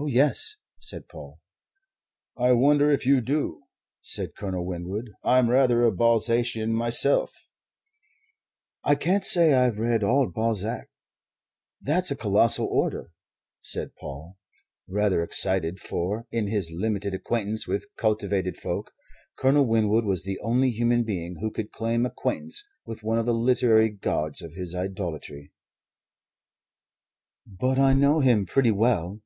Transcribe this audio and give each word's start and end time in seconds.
"Oh, 0.00 0.06
yes," 0.06 0.54
said 0.78 1.08
Paul. 1.08 1.40
"I 2.36 2.52
wonder 2.52 2.88
if 2.92 3.04
you 3.04 3.20
do," 3.20 3.64
said 4.00 4.36
Colonel 4.36 4.64
Winwood. 4.64 5.10
"I'm 5.24 5.50
rather 5.50 5.82
a 5.82 5.90
Balzacian 5.90 6.72
myself." 6.72 7.48
"I 8.84 8.94
can't 8.94 9.24
say 9.24 9.52
I've 9.54 9.80
read 9.80 10.04
all 10.04 10.30
Balzac. 10.32 10.88
That's 11.80 12.12
a 12.12 12.16
colossal 12.16 12.66
order," 12.66 13.10
said 13.60 13.96
Paul, 13.96 14.36
rather 14.88 15.20
excited 15.24 15.80
for, 15.80 16.28
in 16.30 16.46
his 16.46 16.70
limited 16.72 17.12
acquaintance 17.12 17.66
with 17.66 17.86
cultivated 17.96 18.56
folk, 18.56 18.92
Colonel 19.36 19.66
Winwood 19.66 20.04
was 20.04 20.22
the 20.22 20.38
only 20.44 20.70
human 20.70 21.02
being 21.02 21.38
who 21.40 21.50
could 21.50 21.72
claim 21.72 22.06
acquaintance 22.06 22.64
with 22.84 23.02
one 23.02 23.18
of 23.18 23.26
the 23.26 23.34
literary 23.34 23.88
gods 23.88 24.42
of 24.42 24.52
his 24.52 24.76
idolatry 24.76 25.50
"but 27.44 27.80
I 27.80 27.94
know 27.94 28.20
him 28.20 28.46
pretty 28.46 28.70
well. 28.70 29.22